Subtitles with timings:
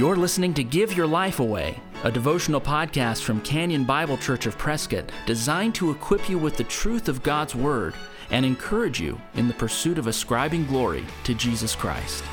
[0.00, 4.56] You're listening to Give Your Life Away, a devotional podcast from Canyon Bible Church of
[4.56, 7.92] Prescott designed to equip you with the truth of God's Word
[8.30, 12.24] and encourage you in the pursuit of ascribing glory to Jesus Christ.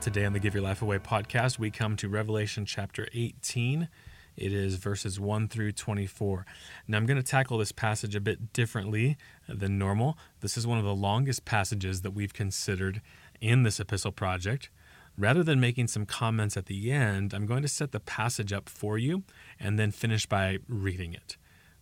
[0.00, 3.88] Today on the Give Your Life Away podcast, we come to Revelation chapter 18.
[4.36, 6.44] It is verses 1 through 24.
[6.86, 9.16] Now, I'm going to tackle this passage a bit differently
[9.48, 10.18] than normal.
[10.40, 13.00] This is one of the longest passages that we've considered
[13.40, 14.70] in this epistle project.
[15.18, 18.68] Rather than making some comments at the end, I'm going to set the passage up
[18.68, 19.22] for you
[19.58, 21.36] and then finish by reading it.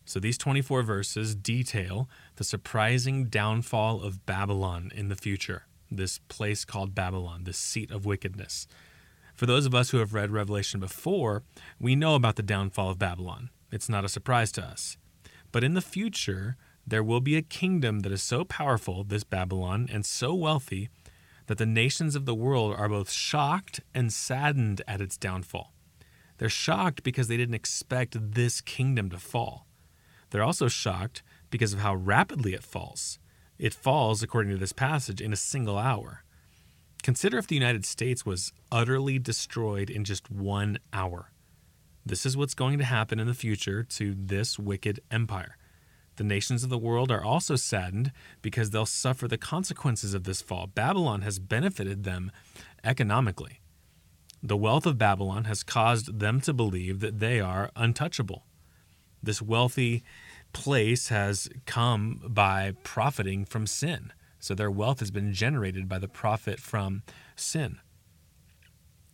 [0.05, 6.65] So these 24 verses detail the surprising downfall of Babylon in the future, this place
[6.65, 8.69] called Babylon, this seat of wickedness.
[9.35, 11.43] For those of us who have read Revelation before,
[11.81, 13.51] we know about the downfall of Babylon.
[13.73, 14.97] It's not a surprise to us.
[15.51, 19.89] But in the future, there will be a kingdom that is so powerful, this Babylon,
[19.91, 20.89] and so wealthy
[21.47, 25.73] that the nations of the world are both shocked and saddened at its downfall.
[26.39, 29.67] They're shocked because they didn't expect this kingdom to fall.
[30.31, 33.19] They're also shocked because of how rapidly it falls.
[33.59, 36.25] It falls, according to this passage, in a single hour.
[37.03, 41.31] Consider if the United States was utterly destroyed in just one hour.
[42.05, 45.57] This is what's going to happen in the future to this wicked empire.
[46.17, 50.41] The nations of the world are also saddened because they'll suffer the consequences of this
[50.41, 50.67] fall.
[50.67, 52.31] Babylon has benefited them
[52.85, 53.61] economically.
[54.43, 58.45] The wealth of Babylon has caused them to believe that they are untouchable.
[59.23, 60.05] This wealthy
[60.53, 64.13] place has come by profiting from sin.
[64.39, 67.03] So their wealth has been generated by the profit from
[67.35, 67.79] sin.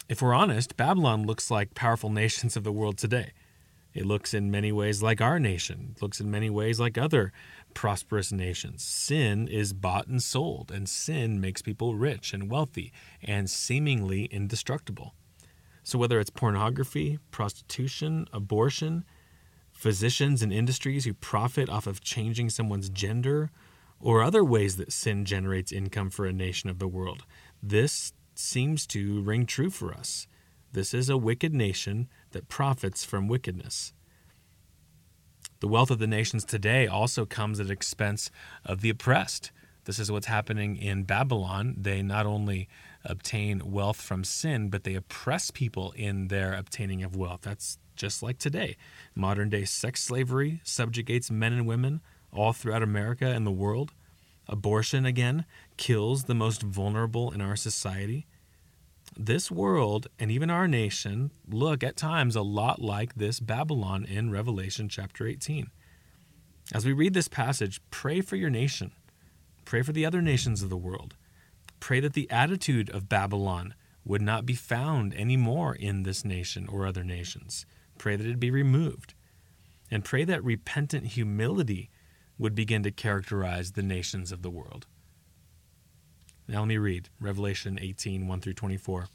[0.08, 3.30] If we're honest, Babylon looks like powerful nations of the world today.
[3.92, 7.32] It looks in many ways like our nation, it looks in many ways like other
[7.74, 8.84] prosperous nations.
[8.84, 15.14] Sin is bought and sold, and sin makes people rich and wealthy and seemingly indestructible.
[15.82, 19.04] So, whether it's pornography, prostitution, abortion,
[19.72, 23.50] physicians and industries who profit off of changing someone's gender,
[23.98, 27.24] or other ways that sin generates income for a nation of the world,
[27.62, 30.26] this seems to ring true for us.
[30.72, 33.92] This is a wicked nation that profits from wickedness.
[35.58, 38.30] The wealth of the nations today also comes at expense
[38.64, 39.50] of the oppressed.
[39.84, 41.74] This is what's happening in Babylon.
[41.76, 42.68] They not only
[43.04, 47.40] obtain wealth from sin, but they oppress people in their obtaining of wealth.
[47.42, 48.76] That's just like today.
[49.14, 52.00] Modern day sex slavery subjugates men and women
[52.32, 53.92] all throughout America and the world.
[54.48, 55.44] Abortion, again,
[55.76, 58.26] kills the most vulnerable in our society
[59.16, 64.30] this world and even our nation look at times a lot like this Babylon in
[64.30, 65.70] Revelation chapter 18.
[66.72, 68.92] As we read this passage, pray for your nation.
[69.64, 71.16] Pray for the other nations of the world.
[71.80, 76.86] Pray that the attitude of Babylon would not be found anymore in this nation or
[76.86, 77.66] other nations.
[77.98, 79.14] Pray that it be removed.
[79.90, 81.90] And pray that repentant humility
[82.38, 84.86] would begin to characterize the nations of the world.
[86.50, 89.06] Now let me read Revelation 18 1 through 24.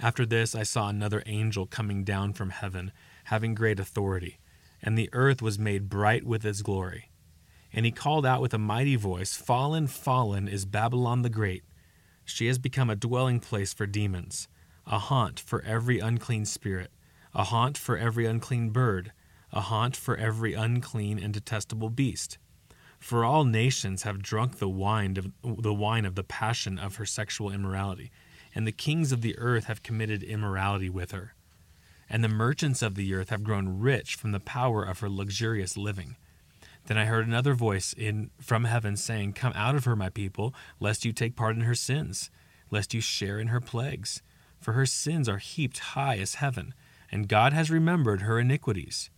[0.00, 2.90] After this, I saw another angel coming down from heaven,
[3.26, 4.40] having great authority,
[4.82, 7.12] and the earth was made bright with its glory.
[7.72, 11.62] And he called out with a mighty voice Fallen, fallen is Babylon the Great.
[12.24, 14.48] She has become a dwelling place for demons,
[14.88, 16.90] a haunt for every unclean spirit,
[17.36, 19.12] a haunt for every unclean bird,
[19.52, 22.38] a haunt for every unclean and detestable beast
[23.00, 27.06] for all nations have drunk the wine of the wine of the passion of her
[27.06, 28.12] sexual immorality,
[28.54, 31.34] and the kings of the earth have committed immorality with her.
[32.08, 35.76] And the merchants of the earth have grown rich from the power of her luxurious
[35.76, 36.16] living.
[36.86, 40.54] Then I heard another voice in from heaven saying, Come out of her, my people,
[40.78, 42.30] lest you take part in her sins,
[42.70, 44.22] lest you share in her plagues.
[44.58, 46.74] For her sins are heaped high as heaven,
[47.10, 49.08] and God has remembered her iniquities.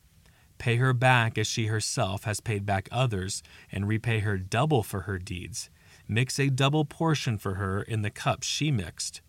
[0.63, 3.43] Pay her back as she herself has paid back others,
[3.73, 5.71] and repay her double for her deeds.
[6.07, 9.23] Mix a double portion for her in the cup she mixed.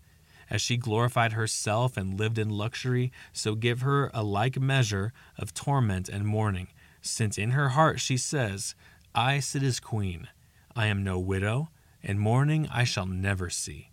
[0.48, 5.56] As she glorified herself and lived in luxury, so give her a like measure of
[5.56, 6.68] torment and mourning,
[7.02, 8.76] since in her heart she says,
[9.16, 10.28] I sit as queen.
[10.76, 11.70] I am no widow,
[12.04, 13.90] and mourning I shall never see.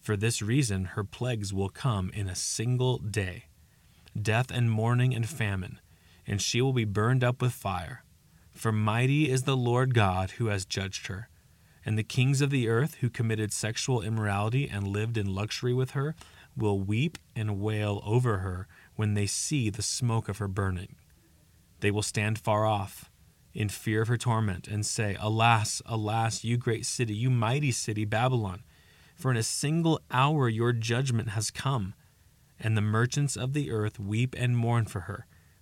[0.00, 3.48] For this reason her plagues will come in a single day
[4.20, 5.78] death and mourning and famine
[6.30, 8.04] and she will be burned up with fire.
[8.52, 11.28] For mighty is the Lord God who has judged her.
[11.84, 15.90] And the kings of the earth who committed sexual immorality and lived in luxury with
[15.90, 16.14] her
[16.56, 20.94] will weep and wail over her when they see the smoke of her burning.
[21.80, 23.10] They will stand far off
[23.52, 28.04] in fear of her torment and say, Alas, alas, you great city, you mighty city,
[28.04, 28.62] Babylon,
[29.16, 31.94] For in a single hour your judgment has come,
[32.60, 35.26] and the merchants of the earth weep and mourn for her,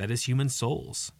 [0.00, 1.12] that is, human souls.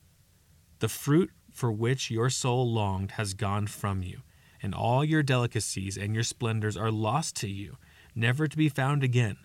[0.78, 4.22] The fruit for which your soul longed has gone from you,
[4.62, 7.76] and all your delicacies and your splendors are lost to you,
[8.14, 9.36] never to be found again.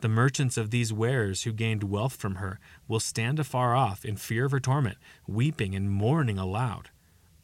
[0.00, 2.58] The merchants of these wares who gained wealth from her
[2.88, 4.98] will stand afar off in fear of her torment,
[5.28, 6.90] weeping and mourning aloud.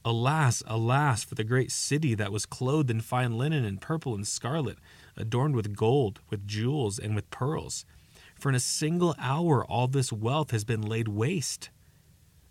[0.04, 4.26] Alas, alas, for the great city that was clothed in fine linen and purple and
[4.26, 4.78] scarlet,
[5.16, 7.84] adorned with gold, with jewels, and with pearls.
[8.42, 11.70] For in a single hour all this wealth has been laid waste.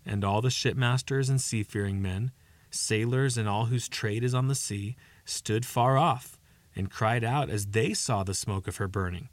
[0.06, 2.32] And all the shipmasters and seafaring men,
[2.70, 4.96] sailors and all whose trade is on the sea,
[5.26, 6.38] stood far off,
[6.74, 9.28] and cried out as they saw the smoke of her burning.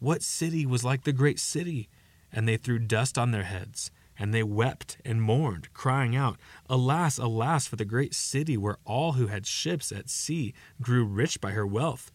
[0.00, 1.88] What city was like the great city?
[2.32, 7.18] And they threw dust on their heads and they wept and mourned, crying out, Alas,
[7.18, 11.52] alas, for the great city where all who had ships at sea grew rich by
[11.52, 12.10] her wealth.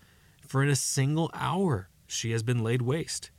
[0.46, 3.32] For in a single hour she has been laid waste.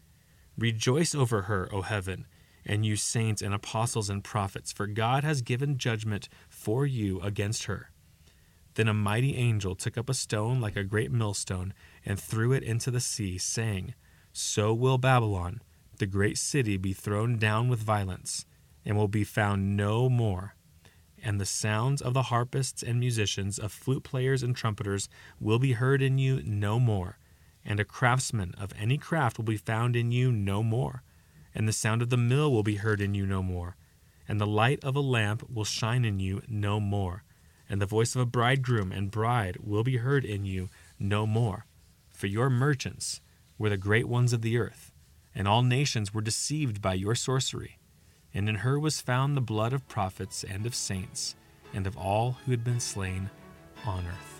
[0.60, 2.26] Rejoice over her, O heaven,
[2.66, 7.64] and you saints and apostles and prophets, for God has given judgment for you against
[7.64, 7.90] her.
[8.74, 11.72] Then a mighty angel took up a stone like a great millstone
[12.04, 13.94] and threw it into the sea, saying,
[14.34, 15.62] So will Babylon,
[15.96, 18.44] the great city, be thrown down with violence
[18.84, 20.56] and will be found no more.
[21.22, 25.08] And the sounds of the harpists and musicians, of flute players and trumpeters,
[25.40, 27.16] will be heard in you no more.
[27.64, 31.02] And a craftsman of any craft will be found in you no more.
[31.54, 33.76] And the sound of the mill will be heard in you no more.
[34.28, 37.24] And the light of a lamp will shine in you no more.
[37.68, 40.68] And the voice of a bridegroom and bride will be heard in you
[40.98, 41.66] no more.
[42.10, 43.20] For your merchants
[43.58, 44.92] were the great ones of the earth,
[45.34, 47.78] and all nations were deceived by your sorcery
[48.34, 51.34] and in her was found the blood of prophets and of saints,
[51.74, 53.30] and of all who had been slain
[53.84, 54.39] on earth.